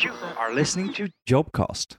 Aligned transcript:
You 0.00 0.12
are 0.36 0.54
listening 0.54 0.92
to 0.92 1.08
Jobcast. 1.28 1.96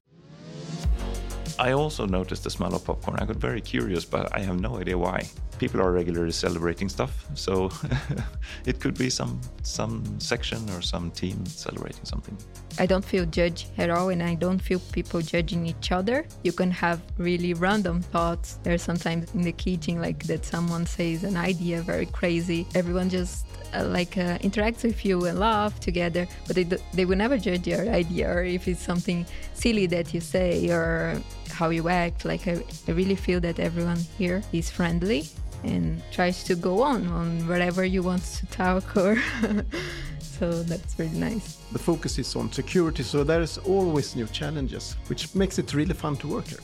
I 1.59 1.73
also 1.73 2.05
noticed 2.05 2.45
the 2.45 2.49
smell 2.49 2.73
of 2.73 2.85
popcorn. 2.85 3.17
I 3.19 3.25
got 3.25 3.35
very 3.35 3.59
curious, 3.59 4.05
but 4.05 4.33
I 4.33 4.39
have 4.39 4.61
no 4.61 4.77
idea 4.77 4.97
why. 4.97 5.27
People 5.59 5.81
are 5.81 5.91
regularly 5.91 6.31
celebrating 6.31 6.89
stuff, 6.89 7.25
so 7.35 7.69
it 8.65 8.79
could 8.79 8.97
be 8.97 9.09
some 9.09 9.39
some 9.61 10.03
section 10.19 10.69
or 10.69 10.81
some 10.81 11.11
team 11.11 11.45
celebrating 11.45 12.05
something. 12.05 12.37
I 12.79 12.85
don't 12.85 13.03
feel 13.03 13.25
judged 13.25 13.67
at 13.77 13.89
all, 13.89 14.09
and 14.09 14.23
I 14.23 14.35
don't 14.35 14.59
feel 14.59 14.79
people 14.93 15.21
judging 15.21 15.67
each 15.67 15.91
other. 15.91 16.25
You 16.43 16.53
can 16.53 16.71
have 16.71 17.01
really 17.17 17.53
random 17.53 18.01
thoughts. 18.01 18.57
There's 18.63 18.81
sometimes 18.81 19.33
in 19.35 19.41
the 19.41 19.51
kitchen, 19.51 20.01
like 20.01 20.23
that 20.27 20.45
someone 20.45 20.85
says 20.85 21.25
an 21.25 21.35
idea 21.35 21.81
very 21.81 22.05
crazy. 22.05 22.65
Everyone 22.73 23.09
just 23.09 23.45
uh, 23.73 23.85
like 23.85 24.17
uh, 24.17 24.37
interacts 24.39 24.83
with 24.83 25.05
you 25.05 25.25
and 25.25 25.39
laugh 25.39 25.79
together, 25.79 26.27
but 26.47 26.55
they, 26.55 26.63
do- 26.63 26.77
they 26.93 27.05
will 27.05 27.17
never 27.17 27.37
judge 27.37 27.67
your 27.67 27.87
idea 27.89 28.29
or 28.29 28.43
if 28.43 28.67
it's 28.67 28.81
something 28.81 29.25
silly 29.53 29.85
that 29.87 30.13
you 30.13 30.21
say 30.21 30.69
or 30.69 31.21
how 31.51 31.69
you 31.69 31.89
act. 31.89 32.25
Like 32.25 32.47
I, 32.47 32.63
I 32.87 32.91
really 32.91 33.15
feel 33.15 33.39
that 33.41 33.59
everyone 33.59 33.99
here 34.17 34.41
is 34.53 34.69
friendly 34.69 35.27
and 35.63 36.01
tries 36.11 36.43
to 36.45 36.55
go 36.55 36.81
on 36.81 37.07
on 37.07 37.47
whatever 37.47 37.83
you 37.85 38.03
want 38.03 38.23
to 38.23 38.45
talk 38.47 38.95
or. 38.97 39.21
so 40.19 40.63
that's 40.63 40.97
really 40.97 41.17
nice. 41.17 41.55
The 41.71 41.79
focus 41.79 42.17
is 42.17 42.35
on 42.35 42.51
security, 42.51 43.03
so 43.03 43.23
there 43.23 43.41
is 43.41 43.57
always 43.57 44.15
new 44.15 44.27
challenges, 44.27 44.95
which 45.07 45.35
makes 45.35 45.59
it 45.59 45.73
really 45.73 45.93
fun 45.93 46.15
to 46.17 46.27
work 46.27 46.47
here. 46.47 46.59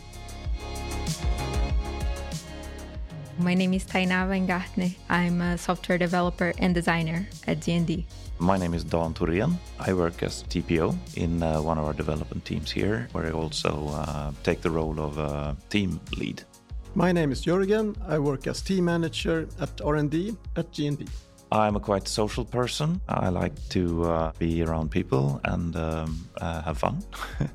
My 3.37 3.53
name 3.53 3.73
is 3.73 3.83
Thaina 3.83 4.25
Weingartner. 4.29 4.95
I'm 5.09 5.41
a 5.41 5.57
software 5.57 5.97
developer 5.97 6.53
and 6.57 6.73
designer 6.73 7.27
at 7.47 7.59
G&D. 7.59 8.05
My 8.39 8.57
name 8.57 8.73
is 8.73 8.85
Dan 8.85 9.13
Turian. 9.13 9.55
I 9.77 9.93
work 9.93 10.23
as 10.23 10.43
TPO 10.43 10.95
in 11.17 11.43
uh, 11.43 11.61
one 11.61 11.77
of 11.77 11.85
our 11.85 11.93
development 11.93 12.45
teams 12.45 12.71
here, 12.71 13.09
where 13.11 13.25
I 13.25 13.31
also 13.31 13.89
uh, 13.89 14.31
take 14.43 14.61
the 14.61 14.69
role 14.69 14.99
of 15.01 15.19
uh, 15.19 15.53
team 15.69 15.99
lead. 16.17 16.43
My 16.97 17.11
name 17.11 17.33
is 17.33 17.43
Jörgen. 17.45 17.93
I 18.07 18.17
work 18.19 18.47
as 18.47 18.61
team 18.61 18.85
manager 18.85 19.49
at 19.59 19.81
R&D 19.81 20.33
at 20.55 20.71
G&D. 20.71 21.05
I'm 21.51 21.75
a 21.75 21.79
quite 21.79 22.07
social 22.07 22.45
person. 22.45 23.01
I 23.09 23.27
like 23.27 23.53
to 23.71 24.05
uh, 24.05 24.31
be 24.39 24.63
around 24.63 24.91
people 24.91 25.41
and 25.43 25.75
um, 25.75 26.25
uh, 26.39 26.61
have 26.61 26.77
fun. 26.77 27.03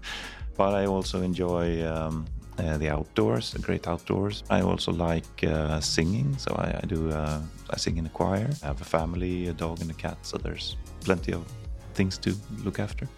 but 0.58 0.74
I 0.74 0.84
also 0.84 1.22
enjoy 1.22 1.82
um, 1.86 2.26
uh, 2.58 2.76
the 2.76 2.90
outdoors, 2.90 3.52
the 3.52 3.60
great 3.60 3.88
outdoors. 3.88 4.44
I 4.50 4.60
also 4.60 4.92
like 4.92 5.42
uh, 5.44 5.80
singing, 5.80 6.36
so 6.36 6.54
I, 6.56 6.78
I 6.82 6.86
do. 6.86 7.10
Uh, 7.10 7.40
I 7.70 7.78
sing 7.78 7.96
in 7.96 8.04
a 8.04 8.10
choir. 8.10 8.50
I 8.62 8.66
have 8.66 8.82
a 8.82 8.84
family, 8.84 9.48
a 9.48 9.54
dog, 9.54 9.80
and 9.80 9.90
a 9.90 9.94
cat, 9.94 10.18
so 10.20 10.36
there's 10.36 10.76
plenty 11.00 11.32
of 11.32 11.46
things 11.94 12.18
to 12.18 12.34
look 12.62 12.78
after. 12.78 13.08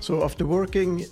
So 0.00 0.24
after 0.24 0.44
working 0.44 1.06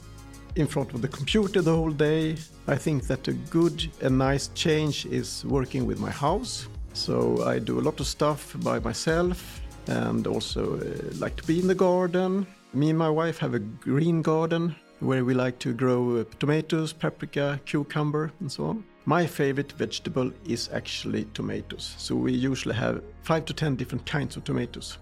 in 0.56 0.66
front 0.66 0.92
of 0.94 1.02
the 1.02 1.08
computer 1.08 1.62
the 1.62 1.74
whole 1.74 1.90
day, 1.90 2.36
I 2.66 2.76
think 2.76 3.06
that 3.06 3.28
a 3.28 3.32
good 3.32 3.88
and 4.02 4.18
nice 4.18 4.48
change 4.48 5.06
is 5.06 5.44
working 5.44 5.86
with 5.86 5.98
my 6.00 6.10
house. 6.10 6.68
So 6.92 7.44
I 7.44 7.58
do 7.58 7.78
a 7.78 7.82
lot 7.82 8.00
of 8.00 8.06
stuff 8.06 8.56
by 8.62 8.78
myself 8.80 9.60
and 9.86 10.26
also 10.26 10.76
uh, 10.76 11.14
like 11.18 11.36
to 11.36 11.46
be 11.46 11.60
in 11.60 11.66
the 11.66 11.74
garden. 11.74 12.46
Me 12.74 12.90
and 12.90 12.98
my 12.98 13.10
wife 13.10 13.38
have 13.38 13.54
a 13.54 13.58
green 13.58 14.22
garden 14.22 14.74
where 15.00 15.24
we 15.24 15.34
like 15.34 15.58
to 15.60 15.72
grow 15.72 16.18
uh, 16.18 16.24
tomatoes, 16.38 16.92
paprika, 16.92 17.60
cucumber, 17.64 18.32
and 18.40 18.50
so 18.50 18.66
on. 18.66 18.84
My 19.06 19.26
favorite 19.26 19.72
vegetable 19.72 20.30
is 20.46 20.68
actually 20.72 21.24
tomatoes. 21.32 21.94
So 21.96 22.14
we 22.14 22.32
usually 22.32 22.74
have 22.74 23.02
five 23.22 23.44
to 23.46 23.54
ten 23.54 23.76
different 23.76 24.04
kinds 24.04 24.36
of 24.36 24.44
tomatoes. 24.44 24.98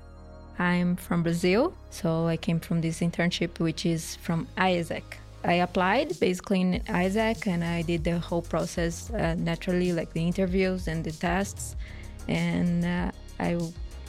I'm 0.58 0.96
from 0.96 1.22
Brazil, 1.22 1.74
so 1.90 2.26
I 2.26 2.36
came 2.36 2.60
from 2.60 2.80
this 2.80 3.00
internship, 3.00 3.60
which 3.60 3.86
is 3.86 4.16
from 4.16 4.46
AIESEC. 4.56 5.02
I 5.44 5.54
applied 5.54 6.18
basically 6.18 6.60
in 6.60 6.80
AIESEC 6.88 7.46
and 7.46 7.62
I 7.62 7.82
did 7.82 8.04
the 8.04 8.18
whole 8.18 8.42
process 8.42 9.10
uh, 9.10 9.34
naturally, 9.38 9.92
like 9.92 10.12
the 10.12 10.26
interviews 10.26 10.88
and 10.88 11.04
the 11.04 11.12
tests. 11.12 11.76
And 12.26 12.84
uh, 12.84 13.12
I 13.38 13.58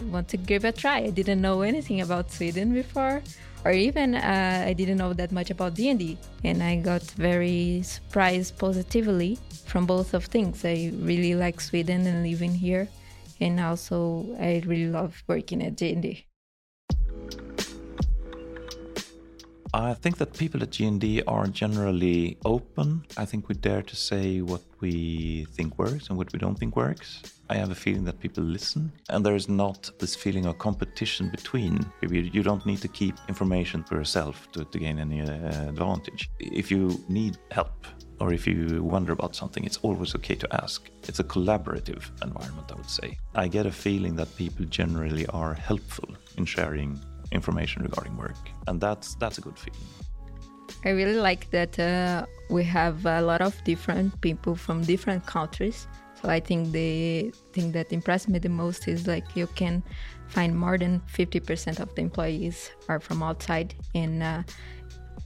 want 0.09 0.27
to 0.29 0.37
give 0.37 0.65
a 0.65 0.71
try. 0.71 0.99
I 0.99 1.09
didn't 1.11 1.41
know 1.41 1.61
anything 1.61 2.01
about 2.01 2.31
Sweden 2.31 2.73
before, 2.73 3.21
or 3.63 3.71
even 3.71 4.15
uh, 4.15 4.63
I 4.65 4.73
didn't 4.73 4.97
know 4.97 5.13
that 5.13 5.31
much 5.31 5.51
about 5.51 5.75
G&D. 5.75 6.17
And 6.43 6.63
I 6.63 6.77
got 6.77 7.03
very 7.03 7.81
surprised 7.83 8.57
positively 8.57 9.37
from 9.65 9.85
both 9.85 10.13
of 10.13 10.25
things. 10.25 10.65
I 10.65 10.91
really 10.99 11.35
like 11.35 11.61
Sweden 11.61 12.07
and 12.07 12.23
living 12.23 12.55
here. 12.55 12.87
And 13.39 13.59
also 13.59 14.25
I 14.39 14.63
really 14.65 14.87
love 14.87 15.23
working 15.27 15.63
at 15.63 15.77
G&D. 15.77 16.28
I 19.73 19.93
think 19.93 20.17
that 20.17 20.33
people 20.33 20.63
at 20.63 20.71
G&D 20.71 21.21
are 21.27 21.45
generally 21.47 22.37
open. 22.43 23.05
I 23.17 23.25
think 23.25 23.49
we 23.49 23.55
dare 23.55 23.83
to 23.83 23.95
say 23.95 24.41
what 24.41 24.61
we 24.79 25.45
think 25.53 25.77
works 25.77 26.09
and 26.09 26.17
what 26.17 26.33
we 26.33 26.39
don't 26.39 26.57
think 26.57 26.75
works. 26.75 27.21
I 27.51 27.55
have 27.55 27.69
a 27.69 27.75
feeling 27.75 28.03
that 28.05 28.19
people 28.19 28.43
listen, 28.43 28.91
and 29.09 29.25
there 29.25 29.35
is 29.35 29.49
not 29.49 29.89
this 29.99 30.15
feeling 30.15 30.45
of 30.45 30.57
competition 30.57 31.29
between. 31.29 31.85
You 32.01 32.43
don't 32.43 32.65
need 32.65 32.81
to 32.81 32.87
keep 32.87 33.15
information 33.27 33.83
for 33.83 33.95
yourself 33.95 34.51
to, 34.53 34.65
to 34.65 34.79
gain 34.79 34.99
any 34.99 35.21
uh, 35.21 35.69
advantage. 35.69 36.29
If 36.39 36.69
you 36.71 37.03
need 37.07 37.37
help 37.51 37.85
or 38.19 38.33
if 38.33 38.45
you 38.45 38.83
wonder 38.83 39.13
about 39.13 39.35
something, 39.35 39.63
it's 39.63 39.77
always 39.77 40.13
okay 40.15 40.35
to 40.35 40.63
ask. 40.63 40.89
It's 41.07 41.19
a 41.19 41.23
collaborative 41.23 42.09
environment, 42.21 42.71
I 42.71 42.75
would 42.75 42.89
say. 42.89 43.17
I 43.35 43.47
get 43.47 43.65
a 43.65 43.71
feeling 43.71 44.15
that 44.17 44.35
people 44.35 44.65
generally 44.65 45.25
are 45.27 45.53
helpful 45.53 46.09
in 46.37 46.45
sharing 46.45 46.99
information 47.31 47.83
regarding 47.83 48.17
work, 48.17 48.37
and 48.67 48.79
that's 48.81 49.15
that's 49.15 49.37
a 49.37 49.41
good 49.41 49.57
feeling. 49.57 49.79
I 50.85 50.89
really 50.89 51.15
like 51.15 51.49
that 51.51 51.77
uh, 51.79 52.25
we 52.49 52.63
have 52.63 53.05
a 53.05 53.21
lot 53.21 53.41
of 53.41 53.61
different 53.63 54.19
people 54.21 54.55
from 54.55 54.83
different 54.83 55.25
countries. 55.25 55.87
So 56.21 56.29
I 56.29 56.39
think 56.39 56.71
the 56.71 57.31
thing 57.53 57.71
that 57.73 57.91
impressed 57.91 58.29
me 58.29 58.39
the 58.39 58.49
most 58.49 58.87
is 58.87 59.07
like 59.07 59.35
you 59.35 59.47
can 59.47 59.83
find 60.27 60.57
more 60.57 60.77
than 60.77 61.01
50% 61.13 61.79
of 61.79 61.93
the 61.95 62.01
employees 62.01 62.71
are 62.87 62.99
from 62.99 63.23
outside. 63.23 63.73
And 63.95 64.21
uh, 64.21 64.43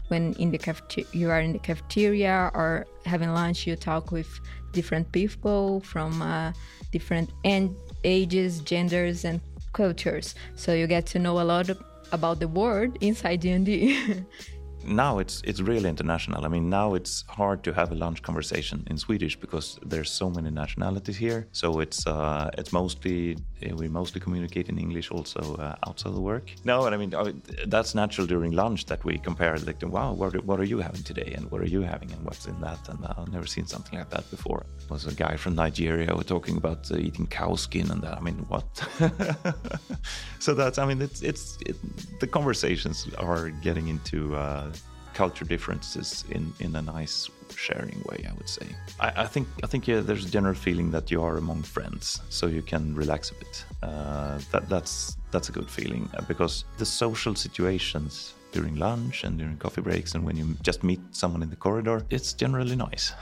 when 0.07 0.33
in 0.33 0.51
the 0.51 0.57
cafete- 0.57 1.11
you 1.13 1.29
are 1.29 1.41
in 1.41 1.53
the 1.53 1.59
cafeteria 1.59 2.51
or 2.53 2.85
having 3.05 3.33
lunch, 3.33 3.67
you 3.67 3.75
talk 3.75 4.11
with 4.11 4.29
different 4.71 5.11
people 5.11 5.81
from 5.81 6.21
uh, 6.21 6.51
different 6.91 7.31
en- 7.43 7.75
ages, 8.03 8.59
genders, 8.59 9.25
and 9.25 9.41
cultures. 9.73 10.35
So 10.55 10.73
you 10.73 10.87
get 10.87 11.05
to 11.07 11.19
know 11.19 11.39
a 11.39 11.43
lot 11.43 11.69
of 11.69 11.81
about 12.13 12.39
the 12.39 12.47
world 12.47 12.95
inside 13.01 13.41
G&D. 13.41 14.23
now 14.85 15.19
it's 15.19 15.41
it's 15.43 15.61
really 15.61 15.89
international. 15.89 16.45
I 16.45 16.49
mean, 16.49 16.69
now 16.69 16.93
it's 16.93 17.23
hard 17.27 17.63
to 17.63 17.73
have 17.73 17.91
a 17.91 17.95
lunch 17.95 18.21
conversation 18.21 18.83
in 18.89 18.97
Swedish 18.97 19.35
because 19.39 19.79
there's 19.85 20.11
so 20.11 20.29
many 20.29 20.49
nationalities 20.49 21.17
here. 21.17 21.47
So 21.51 21.79
it's 21.79 22.05
uh, 22.07 22.49
it's 22.57 22.71
mostly 22.71 23.37
we 23.71 23.87
mostly 23.87 24.19
communicate 24.19 24.69
in 24.69 24.77
English 24.77 25.11
also 25.11 25.55
uh, 25.55 25.75
outside 25.87 26.13
the 26.13 26.21
work. 26.21 26.51
No, 26.65 26.85
and 26.85 26.95
I 26.95 26.97
mean 26.97 27.13
uh, 27.13 27.31
that's 27.67 27.95
natural 27.95 28.27
during 28.27 28.51
lunch 28.51 28.85
that 28.85 29.03
we 29.03 29.17
compare 29.17 29.57
like, 29.57 29.81
wow, 29.83 30.13
what, 30.13 30.43
what 30.45 30.59
are 30.59 30.63
you 30.65 30.79
having 30.79 31.03
today, 31.03 31.33
and 31.35 31.49
what 31.51 31.61
are 31.61 31.71
you 31.75 31.81
having, 31.81 32.11
and 32.11 32.23
what's 32.25 32.45
in 32.45 32.59
that, 32.61 32.79
and 32.89 33.03
uh, 33.05 33.13
I've 33.17 33.31
never 33.31 33.47
seen 33.47 33.65
something 33.65 33.97
like 33.97 34.09
that 34.09 34.29
before. 34.29 34.65
It 34.81 34.89
was 34.89 35.05
a 35.05 35.13
guy 35.13 35.35
from 35.37 35.55
Nigeria 35.55 36.07
talking 36.23 36.57
about 36.57 36.91
uh, 36.91 36.97
eating 36.97 37.27
cow 37.27 37.55
skin, 37.55 37.89
and 37.91 38.01
that. 38.01 38.17
I 38.17 38.21
mean, 38.21 38.45
what? 38.49 38.65
so 40.39 40.53
that's 40.53 40.77
I 40.77 40.85
mean, 40.85 41.01
it's 41.01 41.21
it's 41.21 41.57
it, 41.65 41.75
the 42.19 42.27
conversations 42.27 43.07
are 43.17 43.49
getting 43.49 43.87
into 43.87 44.35
uh, 44.35 44.71
culture 45.13 45.45
differences 45.45 46.25
in 46.29 46.53
in 46.59 46.75
a 46.75 46.81
nice 46.81 47.29
sharing 47.55 48.01
way 48.09 48.25
i 48.29 48.33
would 48.37 48.49
say. 48.49 48.67
I, 48.99 49.09
I 49.23 49.27
think 49.27 49.47
i 49.63 49.67
think 49.67 49.87
yeah, 49.87 49.99
there's 50.01 50.25
a 50.25 50.29
general 50.29 50.55
feeling 50.55 50.91
that 50.91 51.11
you 51.11 51.21
are 51.21 51.37
among 51.37 51.63
friends 51.63 52.21
so 52.29 52.47
you 52.47 52.61
can 52.61 52.95
relax 52.95 53.31
a 53.31 53.35
bit. 53.35 53.65
Uh, 53.83 54.39
that 54.51 54.69
that's 54.69 55.17
that's 55.31 55.49
a 55.49 55.51
good 55.51 55.69
feeling 55.69 56.09
uh, 56.13 56.21
because 56.27 56.65
the 56.77 56.85
social 56.85 57.35
situations 57.35 58.33
during 58.51 58.75
lunch 58.75 59.23
and 59.23 59.39
during 59.39 59.57
coffee 59.57 59.81
breaks 59.81 60.15
and 60.15 60.23
when 60.23 60.35
you 60.37 60.45
just 60.61 60.83
meet 60.83 61.01
someone 61.11 61.43
in 61.43 61.49
the 61.49 61.55
corridor 61.55 62.05
it's 62.09 62.33
generally 62.33 62.75
nice. 62.75 63.13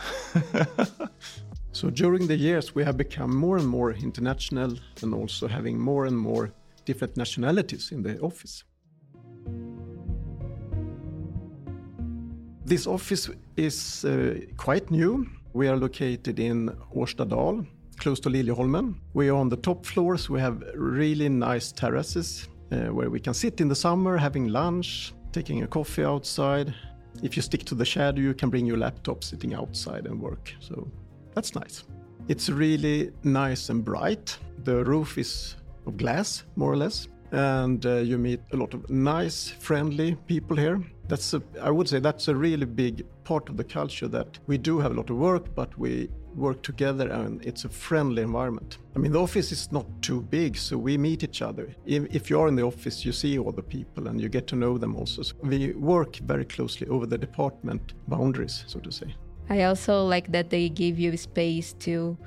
So 1.74 1.90
during 1.90 2.28
the 2.28 2.36
years 2.36 2.76
we 2.76 2.84
have 2.84 2.98
become 2.98 3.36
more 3.36 3.58
and 3.58 3.68
more 3.68 3.92
international 3.94 4.74
and 5.02 5.14
also 5.14 5.48
having 5.48 5.80
more 5.80 6.06
and 6.06 6.18
more 6.18 6.52
different 6.86 7.16
nationalities 7.16 7.92
in 7.92 8.04
the 8.04 8.20
office 8.20 8.64
This 12.72 12.88
office 12.88 13.30
is 13.58 14.06
uh, 14.06 14.40
quite 14.56 14.90
new. 14.92 15.28
We 15.52 15.68
are 15.68 15.76
located 15.76 16.40
in 16.40 16.70
Årstadal, 16.96 17.66
close 17.98 18.22
to 18.22 18.30
Liljeholmen. 18.30 18.96
We 19.14 19.28
are 19.28 19.36
on 19.36 19.50
the 19.50 19.58
top 19.58 19.86
floors. 19.86 20.30
We 20.30 20.40
have 20.40 20.64
really 20.74 21.28
nice 21.28 21.74
terraces 21.74 22.48
uh, 22.72 22.94
where 22.94 23.10
we 23.10 23.20
can 23.20 23.34
sit 23.34 23.60
in 23.60 23.68
the 23.68 23.76
summer 23.76 24.16
having 24.16 24.48
lunch, 24.48 25.14
taking 25.34 25.64
a 25.64 25.68
coffee 25.68 26.06
outside. 26.06 26.74
If 27.22 27.36
you 27.36 27.42
stick 27.42 27.66
to 27.66 27.76
the 27.76 27.84
shadow, 27.84 28.22
you 28.22 28.34
can 28.34 28.50
bring 28.50 28.66
your 28.66 28.78
laptop 28.78 29.26
sitting 29.26 29.54
outside 29.54 30.06
and 30.06 30.22
work. 30.22 30.54
So 30.62 30.88
that's 31.36 31.54
nice. 31.54 31.84
It's 32.30 32.50
really 32.50 33.12
nice 33.24 33.68
and 33.68 33.84
bright. 33.84 34.38
The 34.64 34.86
roof 34.86 35.18
is 35.18 35.58
of 35.86 35.98
glass, 35.98 36.46
more 36.56 36.72
or 36.72 36.78
less. 36.78 37.10
And 37.31 37.86
uh, 37.86 37.95
you 37.95 38.18
meet 38.18 38.42
a 38.51 38.57
lot 38.57 38.74
of 38.74 38.89
nice, 38.89 39.50
friendly 39.50 40.16
people 40.28 40.57
here. 40.57 40.83
That's 41.07 41.33
a, 41.33 41.42
I 41.62 41.72
would 41.72 41.88
say 41.88 42.00
that's 42.00 42.28
a 42.28 42.36
really 42.36 42.66
big 42.66 43.06
part 43.24 43.50
of 43.50 43.57
the 43.57 43.63
culture 43.63 44.07
that 44.10 44.39
we 44.48 44.57
do 44.57 44.80
have 44.80 44.92
a 44.92 44.95
lot 44.95 45.10
of 45.10 45.18
work, 45.18 45.54
but 45.56 45.78
we 45.78 46.10
work 46.36 46.62
together 46.62 47.10
and 47.10 47.45
it's 47.45 47.66
a 47.66 47.69
friendly 47.69 48.22
environment. 48.22 48.78
I 48.95 49.00
mean, 49.00 49.12
the 49.12 49.22
office 49.22 49.51
is 49.51 49.72
not 49.72 49.86
too 50.01 50.22
big, 50.22 50.56
so 50.57 50.78
we 50.78 50.98
meet 50.98 51.24
each 51.24 51.42
other. 51.42 51.75
If, 51.86 52.30
you 52.30 52.39
are 52.39 52.48
in 52.48 52.56
the 52.56 52.63
office, 52.63 53.06
you 53.06 53.12
see 53.12 53.38
all 53.38 53.51
the 53.51 53.63
people 53.63 54.07
and 54.07 54.19
you 54.22 54.30
get 54.30 54.48
to 54.48 54.56
know 54.56 54.77
them 54.77 54.95
also. 54.95 55.22
So 55.24 55.36
we 55.42 55.74
work 55.74 56.18
very 56.18 56.45
closely 56.45 56.88
over 56.88 57.06
the 57.06 57.18
department 57.18 57.94
boundaries, 58.07 58.63
so 58.68 58.80
to 58.80 58.92
say. 58.92 59.13
I 59.50 59.63
also 59.63 60.06
like 60.06 60.31
that 60.31 60.50
they 60.50 60.69
give 60.69 60.98
you 60.98 61.18
space 61.18 61.74
to 61.80 62.18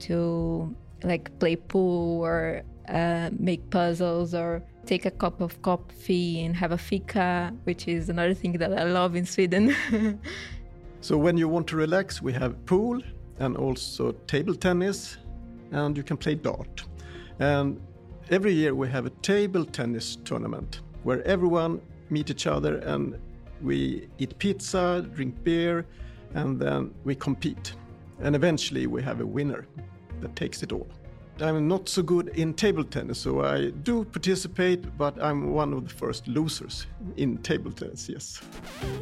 to 0.00 0.76
like 1.02 1.36
play 1.40 1.56
pool 1.56 2.22
or 2.22 2.62
uh, 2.88 3.30
make 3.38 3.68
puzzles 3.70 4.34
or 4.34 4.62
take 4.86 5.04
a 5.04 5.10
cup 5.10 5.40
of 5.40 5.60
coffee 5.62 6.44
and 6.44 6.56
have 6.56 6.72
a 6.72 6.78
fika, 6.78 7.52
which 7.64 7.86
is 7.88 8.08
another 8.08 8.34
thing 8.34 8.52
that 8.52 8.72
I 8.72 8.84
love 8.84 9.14
in 9.14 9.26
Sweden. 9.26 9.74
so 11.00 11.16
when 11.18 11.36
you 11.36 11.48
want 11.48 11.66
to 11.68 11.76
relax, 11.76 12.22
we 12.22 12.32
have 12.32 12.64
pool 12.66 13.00
and 13.38 13.56
also 13.56 14.12
table 14.26 14.54
tennis, 14.54 15.18
and 15.72 15.96
you 15.96 16.02
can 16.02 16.16
play 16.16 16.34
dart. 16.34 16.84
And 17.38 17.80
every 18.30 18.52
year 18.52 18.74
we 18.74 18.88
have 18.88 19.06
a 19.06 19.10
table 19.22 19.64
tennis 19.64 20.16
tournament 20.24 20.80
where 21.02 21.22
everyone 21.26 21.80
meet 22.10 22.30
each 22.30 22.46
other 22.46 22.78
and 22.78 23.18
we 23.62 24.08
eat 24.18 24.38
pizza, 24.38 25.06
drink 25.14 25.42
beer, 25.44 25.86
and 26.34 26.58
then 26.58 26.94
we 27.04 27.14
compete. 27.14 27.74
And 28.20 28.34
eventually 28.34 28.86
we 28.86 29.02
have 29.02 29.20
a 29.20 29.26
winner 29.26 29.66
that 30.20 30.34
takes 30.36 30.62
it 30.62 30.72
all. 30.72 30.88
I'm 31.40 31.68
not 31.68 31.88
so 31.88 32.02
good 32.02 32.28
in 32.28 32.54
table 32.54 32.82
tennis, 32.82 33.18
so 33.18 33.44
I 33.44 33.70
do 33.70 34.04
participate, 34.04 34.98
but 34.98 35.22
I'm 35.22 35.52
one 35.52 35.72
of 35.72 35.86
the 35.86 35.94
first 35.94 36.26
losers 36.26 36.86
in 37.16 37.38
table 37.38 37.70
tennis, 37.70 38.08
yes. 38.08 38.40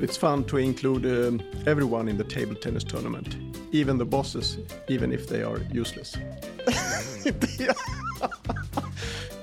It's 0.00 0.16
fun 0.16 0.44
to 0.44 0.58
include 0.58 1.06
um, 1.06 1.40
everyone 1.66 2.08
in 2.08 2.18
the 2.18 2.24
table 2.24 2.54
tennis 2.54 2.84
tournament, 2.84 3.36
even 3.72 3.96
the 3.96 4.04
bosses, 4.04 4.58
even 4.88 5.12
if 5.12 5.28
they 5.28 5.42
are 5.42 5.58
useless. 5.72 6.16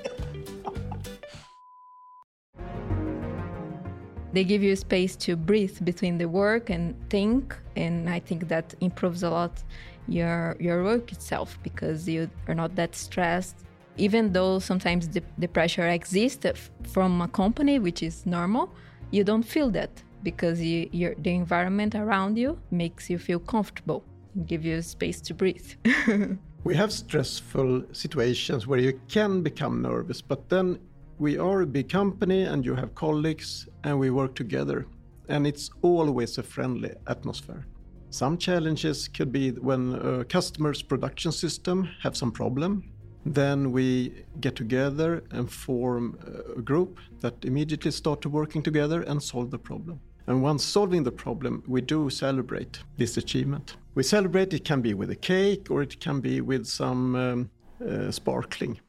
they 4.34 4.44
give 4.44 4.62
you 4.62 4.74
space 4.76 5.14
to 5.16 5.36
breathe 5.36 5.78
between 5.84 6.18
the 6.18 6.28
work 6.28 6.68
and 6.68 6.94
think 7.08 7.56
and 7.76 8.10
i 8.10 8.18
think 8.18 8.48
that 8.48 8.74
improves 8.80 9.22
a 9.22 9.30
lot 9.30 9.62
your 10.08 10.56
your 10.60 10.84
work 10.84 11.12
itself 11.12 11.58
because 11.62 12.08
you 12.08 12.28
are 12.48 12.54
not 12.54 12.74
that 12.76 12.94
stressed. 12.94 13.56
Even 13.96 14.32
though 14.32 14.58
sometimes 14.58 15.08
the, 15.08 15.22
the 15.38 15.46
pressure 15.46 15.88
exists 15.88 16.46
from 16.92 17.20
a 17.20 17.28
company 17.28 17.78
which 17.78 18.02
is 18.02 18.26
normal 18.26 18.74
you 19.10 19.22
don't 19.22 19.44
feel 19.44 19.70
that 19.70 19.90
because 20.24 20.60
you, 20.60 20.88
the 21.18 21.30
environment 21.30 21.94
around 21.94 22.36
you 22.36 22.58
makes 22.70 23.08
you 23.08 23.18
feel 23.18 23.38
comfortable 23.38 24.02
and 24.34 24.48
give 24.48 24.64
you 24.64 24.82
space 24.82 25.20
to 25.20 25.34
breathe. 25.34 25.70
We 26.64 26.74
have 26.76 26.92
stressful 26.92 27.84
situations 27.92 28.66
where 28.66 28.78
you 28.78 28.98
can 29.08 29.42
become 29.42 29.82
nervous 29.82 30.22
but 30.22 30.48
then 30.48 30.78
we 31.18 31.38
are 31.38 31.62
a 31.62 31.66
big 31.66 31.88
company 31.88 32.42
and 32.42 32.64
you 32.64 32.74
have 32.74 32.94
colleagues 32.94 33.68
and 33.84 33.98
we 33.98 34.10
work 34.10 34.34
together. 34.34 34.86
And 35.28 35.46
it's 35.46 35.70
always 35.82 36.38
a 36.38 36.42
friendly 36.42 36.92
atmosphere. 37.06 37.66
Some 38.10 38.38
challenges 38.38 39.08
could 39.08 39.32
be 39.32 39.50
when 39.50 39.94
a 39.94 40.24
customer's 40.24 40.82
production 40.82 41.32
system 41.32 41.88
have 42.02 42.16
some 42.16 42.30
problem 42.30 42.94
then 43.24 43.72
we 43.72 44.24
get 44.40 44.54
together 44.54 45.24
and 45.30 45.50
form 45.50 46.18
a 46.56 46.60
group 46.60 46.98
that 47.20 47.34
immediately 47.44 47.90
start 47.90 48.26
working 48.26 48.62
together 48.62 49.02
and 49.02 49.22
solve 49.22 49.50
the 49.50 49.58
problem. 49.58 50.00
And 50.26 50.42
once 50.42 50.64
solving 50.64 51.02
the 51.02 51.12
problem 51.12 51.62
we 51.66 51.80
do 51.80 52.10
celebrate 52.10 52.80
this 52.96 53.16
achievement. 53.16 53.76
We 53.94 54.02
celebrate 54.02 54.52
it 54.54 54.64
can 54.64 54.80
be 54.80 54.94
with 54.94 55.10
a 55.10 55.16
cake 55.16 55.70
or 55.70 55.82
it 55.82 56.00
can 56.00 56.20
be 56.20 56.40
with 56.40 56.66
some 56.66 57.16
um, 57.16 57.50
uh, 57.86 58.10
sparkling 58.10 58.80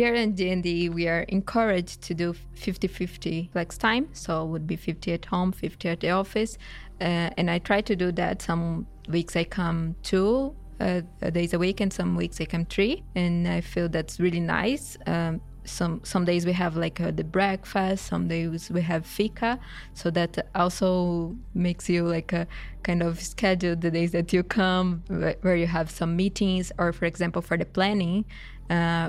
Here 0.00 0.14
in 0.14 0.34
G&D, 0.34 0.88
we 0.88 1.08
are 1.08 1.26
encouraged 1.28 2.00
to 2.04 2.14
do 2.14 2.32
50-50 2.56 3.52
flex 3.52 3.76
time. 3.76 4.08
So 4.14 4.44
it 4.44 4.46
would 4.46 4.66
be 4.66 4.76
50 4.76 5.12
at 5.12 5.26
home, 5.26 5.52
50 5.52 5.90
at 5.90 6.00
the 6.00 6.08
office. 6.08 6.56
Uh, 7.02 7.28
and 7.36 7.50
I 7.50 7.58
try 7.58 7.82
to 7.82 7.94
do 7.94 8.10
that. 8.12 8.40
Some 8.40 8.86
weeks 9.10 9.36
I 9.36 9.44
come 9.44 9.96
two 10.02 10.56
uh, 10.80 11.02
days 11.32 11.52
a 11.52 11.58
week 11.58 11.82
and 11.82 11.92
some 11.92 12.16
weeks 12.16 12.40
I 12.40 12.46
come 12.46 12.64
three. 12.64 13.02
And 13.14 13.46
I 13.46 13.60
feel 13.60 13.90
that's 13.90 14.18
really 14.18 14.40
nice. 14.40 14.96
Um, 15.06 15.42
some 15.64 16.00
some 16.02 16.24
days 16.24 16.46
we 16.46 16.52
have 16.52 16.76
like 16.76 17.00
uh, 17.00 17.10
the 17.10 17.22
breakfast 17.22 18.06
some 18.06 18.28
days 18.28 18.70
we 18.70 18.80
have 18.80 19.04
fika 19.04 19.58
so 19.92 20.10
that 20.10 20.48
also 20.54 21.36
makes 21.54 21.88
you 21.88 22.04
like 22.04 22.32
a 22.32 22.46
kind 22.82 23.02
of 23.02 23.20
schedule 23.20 23.76
the 23.76 23.90
days 23.90 24.12
that 24.12 24.32
you 24.32 24.42
come 24.42 25.02
where 25.42 25.56
you 25.56 25.66
have 25.66 25.90
some 25.90 26.16
meetings 26.16 26.72
or 26.78 26.92
for 26.92 27.04
example 27.04 27.42
for 27.42 27.58
the 27.58 27.64
planning 27.66 28.24
uh, 28.24 28.59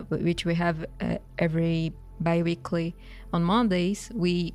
which 0.10 0.46
we 0.46 0.56
have 0.56 0.86
uh, 1.02 1.18
every 1.38 1.94
bi-weekly 2.20 2.96
on 3.34 3.44
mondays 3.44 4.12
we 4.14 4.54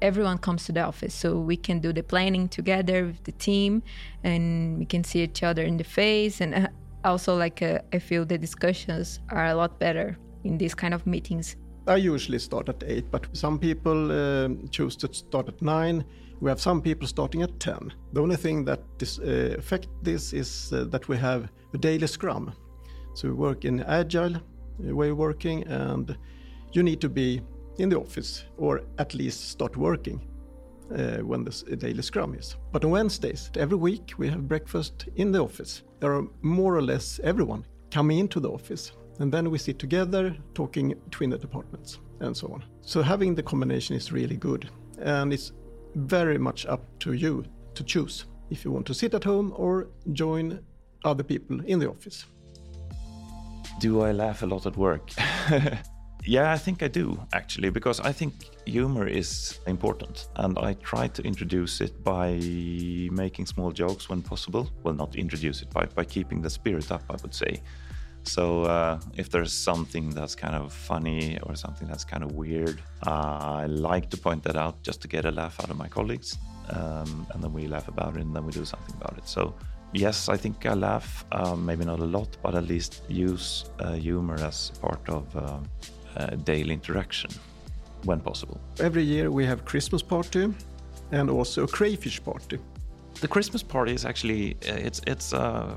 everyone 0.00 0.38
comes 0.38 0.64
to 0.64 0.72
the 0.72 0.80
office. 0.80 1.14
So 1.14 1.38
we 1.38 1.56
can 1.56 1.78
do 1.78 1.92
the 1.92 2.02
planning 2.02 2.48
together 2.48 3.06
with 3.06 3.22
the 3.24 3.32
team 3.32 3.82
and 4.24 4.78
we 4.78 4.84
can 4.84 5.04
see 5.04 5.22
each 5.22 5.42
other 5.42 5.62
in 5.62 5.76
the 5.76 5.84
face. 5.84 6.40
And 6.40 6.54
uh, 6.54 6.68
also 7.04 7.36
like 7.36 7.62
uh, 7.62 7.78
i 7.92 7.98
feel 7.98 8.24
the 8.24 8.38
discussions 8.38 9.20
are 9.30 9.46
a 9.46 9.54
lot 9.54 9.78
better 9.78 10.18
in 10.44 10.58
these 10.58 10.74
kind 10.74 10.94
of 10.94 11.06
meetings. 11.06 11.56
I 11.86 11.96
usually 11.96 12.38
start 12.38 12.68
at 12.68 12.82
8 12.86 13.10
but 13.10 13.26
some 13.32 13.58
people 13.58 14.12
uh, 14.12 14.48
choose 14.70 14.96
to 14.96 15.12
start 15.12 15.48
at 15.48 15.62
9 15.62 16.04
we 16.40 16.50
have 16.50 16.60
some 16.60 16.80
people 16.82 17.08
starting 17.08 17.42
at 17.42 17.58
10 17.58 17.92
the 18.12 18.20
only 18.20 18.36
thing 18.36 18.64
that 18.66 18.80
uh, 19.02 19.58
affect 19.58 19.88
this 20.02 20.32
is 20.32 20.72
uh, 20.72 20.84
that 20.90 21.08
we 21.08 21.16
have 21.16 21.48
a 21.74 21.78
daily 21.78 22.06
scrum 22.06 22.52
so 23.14 23.28
we 23.28 23.34
work 23.34 23.64
in 23.64 23.80
agile 23.80 24.40
way 24.78 25.10
of 25.10 25.18
working, 25.18 25.64
and 25.64 26.16
you 26.72 26.82
need 26.82 27.00
to 27.00 27.08
be 27.08 27.42
in 27.78 27.88
the 27.88 27.98
office 27.98 28.44
or 28.56 28.82
at 28.98 29.14
least 29.14 29.50
start 29.50 29.76
working 29.76 30.20
uh, 30.94 31.18
when 31.18 31.44
the 31.44 31.76
daily 31.76 32.02
scrum 32.02 32.34
is. 32.34 32.56
But 32.72 32.84
on 32.84 32.90
Wednesdays, 32.90 33.50
every 33.56 33.76
week 33.76 34.14
we 34.18 34.28
have 34.28 34.48
breakfast 34.48 35.06
in 35.16 35.32
the 35.32 35.40
office. 35.40 35.82
There 36.00 36.14
are 36.14 36.26
more 36.42 36.76
or 36.76 36.82
less 36.82 37.20
everyone 37.22 37.64
coming 37.90 38.18
into 38.18 38.40
the 38.40 38.50
office, 38.50 38.92
and 39.18 39.32
then 39.32 39.50
we 39.50 39.58
sit 39.58 39.78
together 39.78 40.36
talking 40.54 40.94
between 41.04 41.30
the 41.30 41.38
departments 41.38 41.98
and 42.20 42.36
so 42.36 42.48
on. 42.48 42.64
So 42.82 43.02
having 43.02 43.34
the 43.34 43.42
combination 43.42 43.96
is 43.96 44.12
really 44.12 44.36
good, 44.36 44.68
and 44.98 45.32
it's 45.32 45.52
very 45.94 46.38
much 46.38 46.66
up 46.66 46.82
to 47.00 47.12
you 47.12 47.44
to 47.74 47.84
choose 47.84 48.26
if 48.50 48.64
you 48.64 48.70
want 48.70 48.86
to 48.86 48.94
sit 48.94 49.14
at 49.14 49.24
home 49.24 49.52
or 49.56 49.88
join 50.12 50.60
other 51.04 51.22
people 51.22 51.60
in 51.66 51.78
the 51.78 51.88
office. 51.88 52.26
Do 53.80 54.02
I 54.02 54.12
laugh 54.12 54.42
a 54.42 54.46
lot 54.46 54.66
at 54.66 54.76
work? 54.76 55.10
yeah, 56.26 56.52
I 56.52 56.58
think 56.58 56.82
I 56.82 56.88
do 56.88 57.18
actually, 57.32 57.70
because 57.70 57.98
I 57.98 58.12
think 58.12 58.34
humor 58.66 59.06
is 59.06 59.58
important 59.66 60.28
and 60.36 60.58
I 60.58 60.74
try 60.74 61.08
to 61.08 61.22
introduce 61.22 61.80
it 61.80 62.04
by 62.04 62.32
making 63.10 63.46
small 63.46 63.70
jokes 63.72 64.10
when 64.10 64.20
possible. 64.20 64.70
Well, 64.82 64.92
not 64.92 65.16
introduce 65.16 65.62
it, 65.62 65.70
by, 65.70 65.86
by 65.86 66.04
keeping 66.04 66.42
the 66.42 66.50
spirit 66.50 66.92
up, 66.92 67.04
I 67.08 67.16
would 67.22 67.34
say. 67.34 67.62
So 68.24 68.64
uh, 68.64 69.00
if 69.16 69.30
there's 69.30 69.54
something 69.54 70.10
that's 70.10 70.34
kind 70.34 70.54
of 70.54 70.74
funny 70.74 71.38
or 71.44 71.54
something 71.54 71.88
that's 71.88 72.04
kind 72.04 72.22
of 72.22 72.32
weird, 72.32 72.82
uh, 73.06 73.62
I 73.62 73.64
like 73.64 74.10
to 74.10 74.18
point 74.18 74.42
that 74.42 74.56
out 74.56 74.82
just 74.82 75.00
to 75.00 75.08
get 75.08 75.24
a 75.24 75.30
laugh 75.30 75.58
out 75.58 75.70
of 75.70 75.78
my 75.78 75.88
colleagues. 75.88 76.36
Um, 76.68 77.26
and 77.32 77.42
then 77.42 77.54
we 77.54 77.66
laugh 77.66 77.88
about 77.88 78.16
it 78.16 78.20
and 78.20 78.36
then 78.36 78.44
we 78.44 78.52
do 78.52 78.66
something 78.66 78.94
about 79.00 79.16
it. 79.16 79.26
So 79.26 79.54
yes, 79.92 80.28
I 80.28 80.36
think 80.36 80.66
I 80.66 80.74
laugh, 80.74 81.24
um, 81.32 81.64
maybe 81.64 81.84
not 81.84 82.00
a 82.00 82.04
lot, 82.04 82.36
but 82.42 82.54
at 82.54 82.64
least 82.64 83.02
use 83.08 83.70
uh, 83.78 83.92
humor 83.92 84.36
as 84.40 84.70
part 84.80 85.08
of 85.08 85.36
uh, 85.36 85.58
uh, 86.16 86.26
daily 86.44 86.74
interaction 86.74 87.30
when 88.04 88.20
possible. 88.20 88.60
Every 88.78 89.02
year 89.02 89.30
we 89.30 89.44
have 89.46 89.64
Christmas 89.64 90.02
party 90.02 90.52
and 91.12 91.30
also 91.30 91.64
a 91.64 91.68
crayfish 91.68 92.22
party. 92.22 92.58
The 93.20 93.28
Christmas 93.28 93.62
party 93.62 93.92
is 93.92 94.04
actually 94.04 94.56
uh, 94.68 94.86
it's 94.86 95.00
it's 95.06 95.34
uh, 95.34 95.74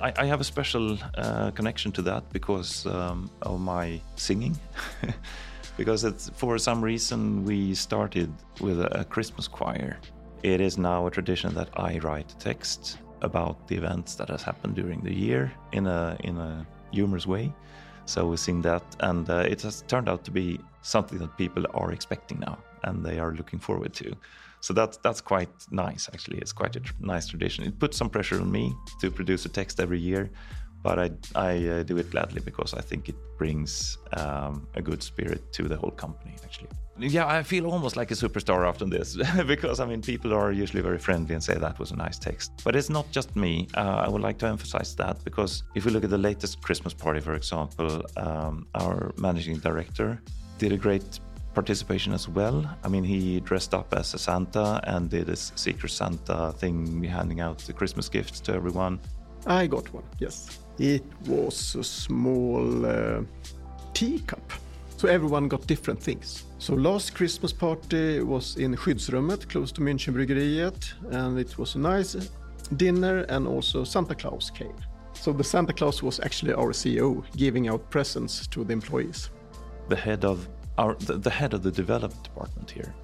I, 0.00 0.12
I, 0.16 0.26
have 0.26 0.40
a 0.40 0.44
special 0.44 0.98
uh, 1.16 1.50
connection 1.52 1.92
to 1.92 2.02
that 2.02 2.24
because 2.32 2.86
um, 2.86 3.30
of 3.42 3.60
my 3.60 4.00
singing. 4.16 4.58
because 5.76 6.04
it's 6.04 6.30
for 6.30 6.58
some 6.58 6.82
reason 6.82 7.44
we 7.44 7.74
started 7.74 8.32
with 8.60 8.80
a, 8.80 9.00
a 9.00 9.04
Christmas 9.04 9.46
choir. 9.46 9.98
It 10.42 10.60
is 10.60 10.78
now 10.78 11.06
a 11.06 11.10
tradition 11.10 11.54
that 11.54 11.68
I 11.76 11.98
write 11.98 12.34
text 12.38 12.98
about 13.22 13.68
the 13.68 13.76
events 13.76 14.14
that 14.16 14.28
has 14.28 14.42
happened 14.42 14.74
during 14.74 15.00
the 15.02 15.14
year 15.14 15.52
in 15.72 15.86
a 15.86 16.16
in 16.24 16.36
a 16.38 16.66
humorous 16.92 17.26
way. 17.26 17.52
So 18.06 18.26
we've 18.26 18.40
seen 18.40 18.62
that, 18.62 18.82
and 19.00 19.28
uh, 19.30 19.44
it 19.48 19.62
has 19.62 19.82
turned 19.82 20.08
out 20.08 20.24
to 20.24 20.30
be 20.30 20.58
something 20.82 21.18
that 21.18 21.36
people 21.36 21.64
are 21.74 21.92
expecting 21.92 22.40
now, 22.40 22.58
and 22.82 23.04
they 23.04 23.18
are 23.18 23.32
looking 23.32 23.58
forward 23.58 23.92
to. 23.94 24.16
So 24.60 24.74
that's 24.74 24.96
that's 24.98 25.20
quite 25.20 25.50
nice, 25.70 26.08
actually. 26.12 26.38
It's 26.38 26.52
quite 26.52 26.76
a 26.76 26.80
tr- 26.80 26.92
nice 27.00 27.28
tradition. 27.28 27.64
It 27.64 27.78
puts 27.78 27.96
some 27.96 28.10
pressure 28.10 28.40
on 28.40 28.50
me 28.50 28.74
to 29.00 29.10
produce 29.10 29.46
a 29.46 29.48
text 29.48 29.80
every 29.80 30.00
year, 30.00 30.30
but 30.82 30.98
I, 30.98 31.10
I 31.34 31.68
uh, 31.68 31.82
do 31.82 31.98
it 31.98 32.10
gladly 32.10 32.40
because 32.40 32.74
I 32.74 32.80
think 32.80 33.08
it 33.08 33.16
brings 33.38 33.98
um, 34.14 34.66
a 34.74 34.82
good 34.82 35.02
spirit 35.02 35.52
to 35.52 35.68
the 35.68 35.76
whole 35.76 35.90
company, 35.90 36.34
actually. 36.42 36.68
Yeah, 36.98 37.26
I 37.26 37.42
feel 37.42 37.66
almost 37.66 37.96
like 37.96 38.10
a 38.10 38.14
superstar 38.14 38.68
after 38.68 38.84
this 38.84 39.16
because 39.46 39.80
I 39.80 39.86
mean, 39.86 40.02
people 40.02 40.34
are 40.34 40.52
usually 40.52 40.82
very 40.82 40.98
friendly 40.98 41.34
and 41.34 41.42
say 41.42 41.54
that 41.54 41.78
was 41.78 41.92
a 41.92 41.96
nice 41.96 42.18
text. 42.18 42.52
But 42.62 42.76
it's 42.76 42.90
not 42.90 43.10
just 43.10 43.34
me. 43.36 43.68
Uh, 43.74 44.02
I 44.04 44.08
would 44.08 44.20
like 44.20 44.38
to 44.38 44.46
emphasize 44.46 44.94
that 44.96 45.22
because 45.24 45.62
if 45.74 45.86
we 45.86 45.92
look 45.92 46.04
at 46.04 46.10
the 46.10 46.18
latest 46.18 46.60
Christmas 46.60 46.92
party, 46.92 47.20
for 47.20 47.34
example, 47.34 48.04
um, 48.16 48.66
our 48.74 49.12
managing 49.16 49.58
director 49.58 50.20
did 50.58 50.72
a 50.72 50.76
great 50.76 51.20
participation 51.54 52.12
as 52.12 52.28
well. 52.28 52.64
I 52.84 52.88
mean, 52.88 53.04
he 53.04 53.40
dressed 53.40 53.74
up 53.74 53.94
as 53.94 54.14
a 54.14 54.18
Santa 54.18 54.80
and 54.84 55.08
did 55.10 55.28
a 55.28 55.36
Secret 55.36 55.90
Santa 55.90 56.52
thing, 56.52 57.02
handing 57.04 57.40
out 57.40 57.58
the 57.58 57.72
Christmas 57.72 58.08
gifts 58.08 58.40
to 58.40 58.52
everyone. 58.52 59.00
I 59.46 59.66
got 59.66 59.92
one, 59.92 60.04
yes. 60.18 60.58
It 60.80 61.04
was 61.26 61.74
a 61.74 61.84
small 61.84 62.86
uh, 62.86 63.20
teacup. 63.92 64.50
So 64.96 65.08
everyone 65.08 65.46
got 65.46 65.66
different 65.66 66.02
things. 66.02 66.44
So 66.58 66.74
last 66.74 67.14
Christmas 67.14 67.52
party 67.52 68.20
was 68.20 68.56
in 68.56 68.74
Skyddsrummet 68.74 69.50
close 69.50 69.72
to 69.72 69.82
Münchenbryggeriet 69.82 70.94
and 71.10 71.38
it 71.38 71.58
was 71.58 71.74
a 71.74 71.78
nice 71.78 72.30
dinner 72.78 73.26
and 73.28 73.46
also 73.46 73.84
Santa 73.84 74.14
Claus 74.14 74.50
came. 74.50 74.74
So 75.12 75.34
the 75.34 75.44
Santa 75.44 75.74
Claus 75.74 76.02
was 76.02 76.18
actually 76.20 76.54
our 76.54 76.72
CEO 76.72 77.24
giving 77.36 77.68
out 77.68 77.90
presents 77.90 78.46
to 78.46 78.64
the 78.64 78.72
employees. 78.72 79.28
The 79.90 79.96
head 79.96 80.24
of 80.24 80.48
our 80.78 80.94
the, 80.94 81.18
the 81.18 81.30
head 81.30 81.52
of 81.52 81.62
the 81.62 81.70
development 81.70 82.24
department 82.24 82.70
here 82.70 82.94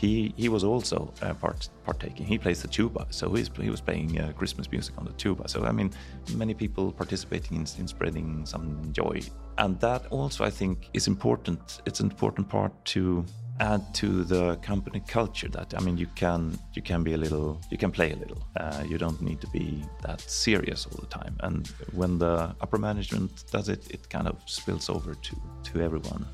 he 0.00 0.32
he 0.36 0.48
was 0.48 0.64
also 0.64 1.12
uh, 1.20 1.34
part, 1.34 1.68
partaking. 1.84 2.26
He 2.26 2.38
plays 2.38 2.62
the 2.62 2.68
tuba, 2.68 3.06
so 3.10 3.34
he's, 3.34 3.50
he 3.60 3.68
was 3.68 3.82
playing 3.82 4.18
uh, 4.18 4.32
Christmas 4.32 4.70
music 4.70 4.94
on 4.96 5.04
the 5.04 5.12
tuba. 5.12 5.46
So 5.46 5.64
I 5.64 5.72
mean, 5.72 5.90
many 6.34 6.54
people 6.54 6.90
participating 6.90 7.58
in, 7.58 7.66
in, 7.78 7.86
spreading 7.86 8.46
some 8.46 8.92
joy, 8.92 9.20
and 9.58 9.78
that 9.80 10.06
also 10.10 10.44
I 10.44 10.50
think 10.50 10.88
is 10.94 11.06
important. 11.06 11.82
It's 11.84 12.00
an 12.00 12.10
important 12.10 12.48
part 12.48 12.72
to 12.96 13.26
add 13.60 13.82
to 13.96 14.24
the 14.24 14.56
company 14.70 15.02
culture. 15.06 15.50
That 15.50 15.74
I 15.76 15.80
mean, 15.80 15.98
you 15.98 16.08
can 16.14 16.58
you 16.72 16.82
can 16.82 17.02
be 17.02 17.12
a 17.12 17.18
little, 17.18 17.60
you 17.70 17.76
can 17.76 17.90
play 17.90 18.12
a 18.12 18.16
little. 18.16 18.42
Uh, 18.56 18.82
you 18.88 18.96
don't 18.96 19.20
need 19.20 19.40
to 19.42 19.48
be 19.48 19.84
that 20.06 20.22
serious 20.22 20.86
all 20.86 20.98
the 20.98 21.12
time. 21.20 21.36
And 21.40 21.68
when 21.92 22.18
the 22.18 22.34
upper 22.62 22.78
management 22.78 23.44
does 23.52 23.68
it, 23.68 23.90
it 23.90 24.08
kind 24.08 24.28
of 24.28 24.36
spills 24.46 24.88
over 24.88 25.14
to 25.14 25.36
to 25.64 25.82
everyone. 25.82 26.24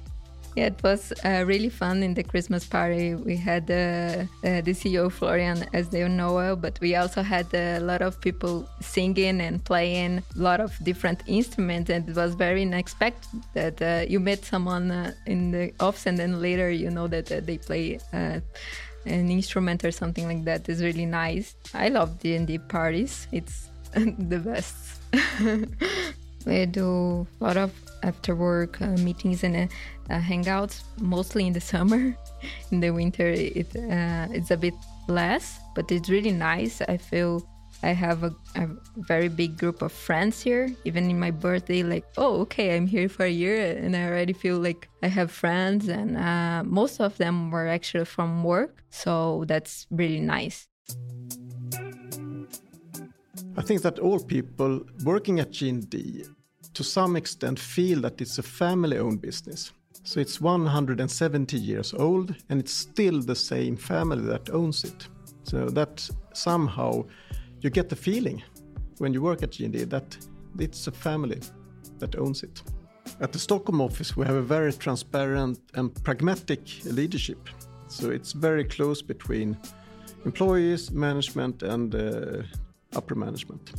Yeah, 0.57 0.69
it 0.69 0.83
was 0.83 1.13
uh, 1.23 1.45
really 1.47 1.69
fun 1.69 2.03
in 2.03 2.15
the 2.15 2.23
Christmas 2.23 2.65
party. 2.65 3.15
We 3.15 3.37
had 3.37 3.71
uh, 3.71 4.25
uh, 4.43 4.63
the 4.63 4.73
CEO 4.73 5.13
Florian 5.13 5.67
as 5.75 5.91
the 5.91 6.09
Noel, 6.09 6.57
but 6.57 6.81
we 6.81 6.97
also 6.97 7.21
had 7.23 7.53
a 7.53 7.79
lot 7.81 8.01
of 8.01 8.19
people 8.23 8.67
singing 8.81 9.43
and 9.43 9.63
playing 9.63 10.23
a 10.35 10.39
lot 10.41 10.61
of 10.61 10.73
different 10.83 11.23
instruments, 11.27 11.91
and 11.91 12.09
it 12.09 12.17
was 12.17 12.35
very 12.35 12.63
unexpected 12.63 13.29
that 13.53 13.83
uh, 13.83 14.07
you 14.09 14.19
met 14.19 14.47
someone 14.47 14.91
uh, 14.91 15.13
in 15.27 15.51
the 15.51 15.75
office, 15.79 16.07
and 16.07 16.17
then 16.17 16.41
later 16.41 16.71
you 16.71 16.89
know 16.89 17.07
that 17.07 17.31
uh, 17.31 17.41
they 17.41 17.59
play 17.59 18.01
an 18.13 18.43
instrument 19.05 19.85
or 19.85 19.93
something 19.93 20.27
like 20.27 20.45
that. 20.45 20.71
Is 20.71 20.83
really 20.83 21.05
nice. 21.05 21.55
I 21.75 21.89
love 21.91 22.19
G 22.23 22.35
and 22.35 22.47
D 22.47 22.57
parties. 22.57 23.29
It's 23.31 23.69
the 23.93 24.39
best. 24.39 24.75
we 26.47 26.65
do 26.65 27.27
a 27.41 27.45
lot 27.45 27.57
of 27.57 27.73
after 28.03 28.35
work 28.35 28.81
uh, 28.81 28.97
meetings 28.99 29.43
and 29.43 29.57
uh, 29.57 30.15
uh, 30.15 30.21
hangouts, 30.21 30.83
mostly 31.01 31.47
in 31.47 31.53
the 31.53 31.61
summer. 31.73 32.17
in 32.71 32.81
the 32.81 32.91
winter, 32.91 33.29
it 33.29 33.69
uh, 33.77 34.29
it's 34.31 34.51
a 34.51 34.57
bit 34.57 34.75
less, 35.09 35.59
but 35.75 35.91
it's 35.91 36.09
really 36.09 36.33
nice. 36.33 36.81
I 36.83 36.97
feel 36.97 37.47
I 37.83 37.93
have 37.93 38.25
a, 38.25 38.35
a, 38.55 38.69
very 38.97 39.29
big 39.29 39.59
group 39.59 39.83
of 39.83 39.93
friends 39.93 40.41
here. 40.41 40.75
Even 40.85 41.11
in 41.11 41.19
my 41.19 41.31
birthday, 41.31 41.83
like, 41.83 42.05
oh, 42.17 42.41
okay, 42.43 42.77
I'm 42.77 42.87
here 42.87 43.09
for 43.09 43.25
a 43.25 43.31
year, 43.31 43.77
and 43.77 43.95
I 43.95 44.07
already 44.07 44.33
feel 44.33 44.59
like 44.59 44.89
I 45.03 45.09
have 45.09 45.31
friends, 45.31 45.89
and 45.89 46.17
uh, 46.17 46.63
most 46.65 47.01
of 47.01 47.17
them 47.19 47.51
were 47.51 47.67
actually 47.69 48.07
from 48.07 48.45
work, 48.45 48.83
so 48.91 49.45
that's 49.47 49.87
really 49.91 50.21
nice. 50.21 50.69
I 53.59 53.63
think 53.63 53.83
that 53.83 53.99
all 53.99 54.21
people 54.21 54.83
working 55.03 55.41
at 55.41 55.51
G&D 55.51 56.25
to 56.77 56.85
some 56.85 57.17
extent 57.17 57.59
feel 57.59 58.03
that 58.03 58.21
it's 58.21 58.37
a 58.37 58.43
family 58.43 58.99
owned 58.99 59.23
business. 59.23 59.73
So 60.05 60.21
it's 60.21 60.43
170 60.43 61.57
years 61.57 61.95
old 61.95 62.35
and 62.51 62.61
it's 62.61 62.73
still 62.73 63.23
the 63.23 63.35
same 63.35 63.77
family 63.77 64.23
that 64.27 64.51
owns 64.51 64.85
it. 64.85 65.09
So 65.45 65.71
that 65.71 66.07
somehow 66.35 67.07
you 67.63 67.71
get 67.71 67.89
the 67.89 67.97
feeling 67.97 68.43
when 68.99 69.15
you 69.15 69.23
work 69.23 69.43
at 69.43 69.53
G&D 69.53 69.85
that 69.85 70.19
it's 70.59 70.87
a 70.87 70.93
family 70.93 71.41
that 71.99 72.15
owns 72.19 72.43
it. 72.43 72.63
At 73.21 73.33
the 73.33 73.39
Stockholm 73.39 73.81
office, 73.81 74.15
we 74.15 74.27
have 74.27 74.37
a 74.37 74.43
very 74.43 74.75
transparent 74.75 75.59
and 75.77 75.95
pragmatic 76.05 76.61
leadership. 76.85 77.49
So 77.89 78.11
it's 78.11 78.33
very 78.33 78.65
close 78.65 79.01
between 79.01 79.57
employees, 80.27 80.91
management, 80.91 81.63
and 81.63 81.95
uh, 81.95 82.43
upper 82.95 83.15
management 83.15 83.73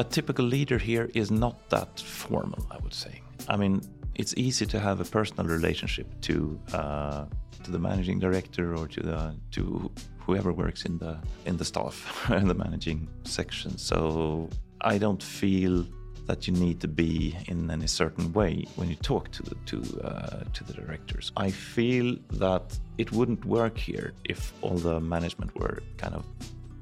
a 0.00 0.04
typical 0.04 0.46
leader 0.46 0.78
here 0.78 1.10
is 1.14 1.30
not 1.30 1.68
that 1.68 2.00
formal, 2.00 2.66
I 2.70 2.78
would 2.82 2.94
say. 2.94 3.20
I 3.48 3.56
mean, 3.56 3.82
it's 4.14 4.34
easy 4.36 4.64
to 4.66 4.78
have 4.80 4.98
a 5.00 5.04
personal 5.04 5.46
relationship 5.46 6.08
to 6.22 6.34
uh, 6.72 7.24
to 7.64 7.70
the 7.70 7.78
managing 7.78 8.18
director 8.18 8.74
or 8.78 8.88
to 8.96 9.00
the 9.08 9.20
to 9.56 9.90
whoever 10.24 10.50
works 10.52 10.80
in 10.88 10.94
the 10.98 11.14
in 11.44 11.58
the 11.58 11.66
staff 11.72 11.96
in 12.42 12.48
the 12.48 12.58
managing 12.66 13.08
section. 13.24 13.76
So 13.76 14.48
I 14.92 14.96
don't 15.04 15.22
feel 15.22 15.86
that 16.28 16.46
you 16.46 16.54
need 16.54 16.80
to 16.80 16.88
be 16.88 17.36
in 17.52 17.70
any 17.70 17.86
certain 17.86 18.32
way 18.32 18.64
when 18.76 18.88
you 18.88 18.96
talk 19.12 19.30
to 19.36 19.42
the 19.48 19.54
to 19.70 19.76
uh, 20.10 20.44
to 20.56 20.64
the 20.68 20.74
directors. 20.80 21.30
I 21.46 21.50
feel 21.50 22.16
that 22.44 22.66
it 22.96 23.12
wouldn't 23.12 23.44
work 23.44 23.76
here 23.76 24.08
if 24.24 24.40
all 24.62 24.78
the 24.78 24.98
management 24.98 25.50
were 25.60 25.76
kind 25.98 26.14
of 26.14 26.24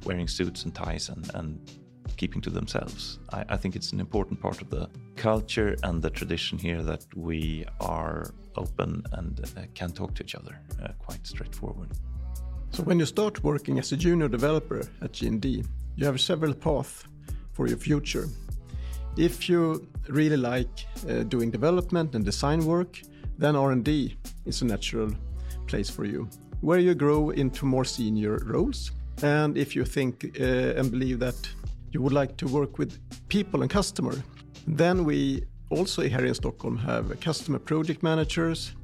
wearing 0.04 0.28
suits 0.28 0.64
and 0.64 0.72
ties 0.72 1.08
and, 1.08 1.28
and 1.34 1.58
keeping 2.16 2.40
to 2.42 2.50
themselves. 2.50 3.18
I, 3.32 3.44
I, 3.50 3.56
think 3.56 3.76
it's 3.76 3.92
an 3.92 4.00
important 4.00 4.40
part 4.40 4.62
of 4.62 4.70
the 4.70 4.88
culture 5.16 5.76
and 5.82 6.02
the 6.02 6.10
tradition 6.10 6.58
here 6.58 6.82
that 6.82 7.04
we 7.14 7.64
are 7.80 8.30
open 8.56 9.02
and 9.12 9.40
uh, 9.40 9.62
can 9.74 9.90
talk 9.92 10.14
to 10.14 10.22
each 10.22 10.34
other 10.34 10.58
uh, 10.82 10.88
quite 10.98 11.26
straightforward. 11.26 11.90
So 12.70 12.82
when 12.82 12.98
you 12.98 13.06
start 13.06 13.42
working 13.42 13.78
as 13.78 13.92
a 13.92 13.96
junior 13.96 14.28
developer 14.28 14.82
at 15.00 15.12
G&D, 15.12 15.64
you 15.96 16.06
have 16.06 16.20
several 16.20 16.54
paths 16.54 17.04
for 17.52 17.66
your 17.66 17.78
future. 17.78 18.28
If 19.16 19.48
you 19.48 19.88
really 20.08 20.36
like 20.36 20.86
uh, 21.08 21.24
doing 21.24 21.50
development 21.50 22.14
and 22.14 22.24
design 22.24 22.64
work, 22.64 23.00
then 23.38 23.56
R&D 23.56 24.16
is 24.46 24.62
a 24.62 24.64
natural 24.64 25.10
place 25.66 25.90
for 25.90 26.04
you, 26.04 26.28
where 26.60 26.78
you 26.78 26.94
grow 26.94 27.30
into 27.30 27.66
more 27.66 27.84
senior 27.84 28.38
roles. 28.44 28.92
And 29.22 29.56
if 29.56 29.74
you 29.74 29.84
think 29.84 30.36
uh, 30.40 30.78
and 30.78 30.90
believe 30.90 31.18
that 31.18 31.36
you 31.92 32.02
would 32.02 32.12
like 32.12 32.36
to 32.38 32.46
work 32.46 32.78
with 32.78 32.98
people 33.28 33.62
and 33.62 33.70
customer, 33.70 34.14
then 34.66 35.04
we 35.04 35.44
also 35.70 36.02
here 36.02 36.24
in 36.24 36.34
Stockholm 36.34 36.76
have 36.78 37.18
customer 37.20 37.58
project 37.58 38.02
managers, 38.02 38.74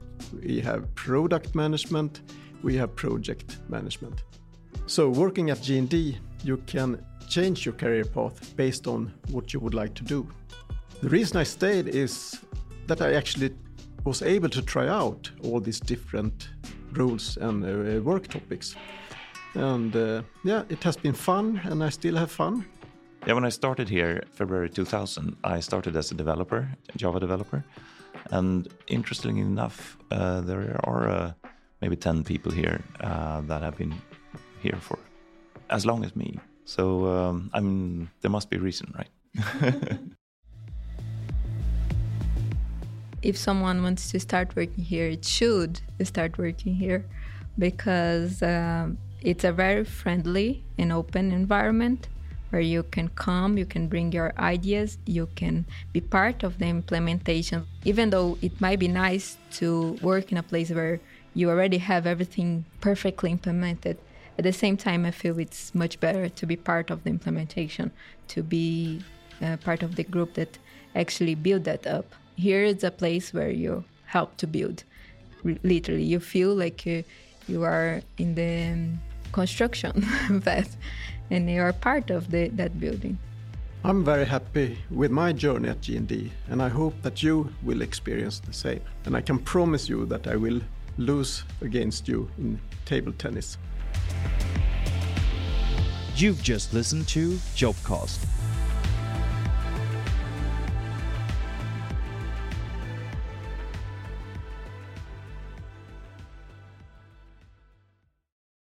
we 0.43 0.61
have 0.61 0.95
product 0.95 1.55
management, 1.55 2.23
we 2.63 2.77
have 2.77 2.95
project 2.95 3.59
management. 3.69 4.23
So 4.87 5.09
working 5.09 5.51
at 5.51 5.63
G&D, 5.63 6.19
you 6.43 6.57
can 6.67 7.05
change 7.29 7.65
your 7.65 7.75
career 7.75 8.05
path 8.05 8.55
based 8.57 8.87
on 8.87 9.13
what 9.31 9.53
you 9.53 9.61
would 9.61 9.75
like 9.75 9.95
to 9.95 10.05
do. 10.05 10.29
The 11.01 11.09
reason 11.09 11.37
I 11.39 11.45
stayed 11.45 11.89
is 11.89 12.39
that 12.87 13.01
I 13.01 13.15
actually 13.15 13.51
was 14.05 14.23
able 14.23 14.51
to 14.51 14.63
try 14.63 14.89
out 14.89 15.31
all 15.43 15.61
these 15.61 15.81
different 15.81 16.51
roles 16.93 17.37
and 17.39 17.65
uh, 17.65 18.03
work 18.03 18.29
topics. 18.29 18.77
And 19.55 19.95
uh, 19.97 20.23
yeah, 20.45 20.65
it 20.69 20.83
has 20.85 20.97
been 20.97 21.15
fun 21.15 21.61
and 21.65 21.83
I 21.83 21.89
still 21.89 22.17
have 22.17 22.31
fun. 22.31 22.67
Yeah, 23.27 23.33
when 23.33 23.47
I 23.47 23.49
started 23.49 23.89
here, 23.89 24.23
February 24.33 24.69
2000, 24.69 25.37
I 25.45 25.61
started 25.61 25.97
as 25.97 26.11
a 26.11 26.15
developer, 26.15 26.69
Java 26.95 27.19
developer. 27.21 27.65
And 28.31 28.69
interestingly 28.87 29.41
enough, 29.41 29.97
uh, 30.11 30.43
there 30.43 30.79
are 30.85 31.09
uh, 31.09 31.33
maybe 31.81 31.97
10 31.97 32.25
people 32.25 32.53
here 32.53 32.83
uh, 33.01 33.41
that 33.43 33.63
have 33.63 33.79
been 33.79 33.95
here 34.61 34.77
for 34.79 34.99
as 35.71 35.87
long 35.87 36.05
as 36.05 36.15
me. 36.15 36.39
So, 36.67 37.07
um, 37.07 37.51
I 37.55 37.61
mean, 37.61 38.11
there 38.21 38.31
must 38.31 38.51
be 38.51 38.59
a 38.59 38.61
reason, 38.61 38.93
right? 38.95 39.09
if 43.23 43.39
someone 43.39 43.83
wants 43.83 44.11
to 44.11 44.21
start 44.21 44.55
working 44.55 44.85
here, 44.85 45.07
it 45.07 45.25
should 45.25 45.81
start 46.03 46.37
working 46.37 46.75
here 46.75 47.07
because 47.59 48.43
um, 48.43 48.99
it's 49.23 49.45
a 49.45 49.53
very 49.53 49.85
friendly 49.85 50.63
and 50.77 50.93
open 50.93 51.33
environment 51.33 52.09
where 52.55 52.61
you 52.61 52.85
can 52.85 53.09
come, 53.09 53.59
you 53.59 53.67
can 53.67 53.89
bring 53.89 54.13
your 54.13 54.33
ideas, 54.39 54.97
you 55.07 55.27
can 55.35 55.65
be 55.93 56.01
part 56.01 56.45
of 56.45 56.57
the 56.61 56.67
implementation. 56.67 57.67
Even 57.85 58.11
though 58.11 58.39
it 58.43 58.61
might 58.61 58.79
be 58.79 58.87
nice 58.87 59.37
to 59.51 59.99
work 60.03 60.31
in 60.31 60.39
a 60.39 60.43
place 60.43 60.71
where 60.71 61.01
you 61.35 61.51
already 61.51 61.79
have 61.79 62.07
everything 62.07 62.65
perfectly 62.81 63.33
implemented, 63.33 63.99
at 64.39 64.45
the 64.45 64.53
same 64.53 64.77
time, 64.77 65.05
I 65.05 65.11
feel 65.11 65.37
it's 65.41 65.75
much 65.75 65.99
better 65.99 66.29
to 66.29 66.47
be 66.47 66.55
part 66.55 66.93
of 66.93 67.03
the 67.03 67.11
implementation, 67.11 67.91
to 68.29 68.45
be 68.45 69.03
uh, 69.43 69.57
part 69.57 69.83
of 69.83 69.97
the 69.97 70.05
group 70.05 70.35
that 70.35 70.57
actually 70.95 71.35
build 71.35 71.65
that 71.65 71.89
up. 71.89 72.07
Here 72.37 72.63
is 72.63 72.85
a 72.85 72.93
place 72.93 73.35
where 73.35 73.51
you 73.51 73.83
help 74.07 74.37
to 74.37 74.47
build. 74.47 74.85
Literally, 75.43 76.05
you 76.05 76.21
feel 76.21 76.55
like 76.55 76.87
you, 76.87 77.03
you 77.49 77.65
are 77.65 78.01
in 78.17 78.37
the 78.37 78.73
um, 78.73 79.01
construction 79.35 79.93
path 80.45 80.77
and 81.31 81.49
they 81.49 81.59
are 81.59 81.73
part 81.73 82.11
of 82.11 82.31
the, 82.31 82.49
that 82.51 82.79
building. 82.79 83.19
I'm 83.83 84.05
very 84.05 84.25
happy 84.25 84.79
with 84.91 85.11
my 85.11 85.33
journey 85.33 85.69
at 85.69 85.81
G&D 85.81 86.33
and 86.49 86.63
I 86.63 86.69
hope 86.69 86.95
that 87.03 87.23
you 87.23 87.53
will 87.63 87.83
experience 87.83 88.39
the 88.39 88.53
same. 88.53 88.81
And 89.05 89.17
I 89.17 89.21
can 89.21 89.39
promise 89.39 89.89
you 89.89 90.07
that 90.07 90.27
I 90.27 90.37
will 90.37 90.61
lose 90.97 91.45
against 91.61 92.09
you 92.09 92.31
in 92.39 92.61
table 92.85 93.13
tennis. 93.13 93.59
You've 96.17 96.43
just 96.43 96.73
listened 96.73 97.09
to 97.09 97.33
Jobcast. 97.57 98.21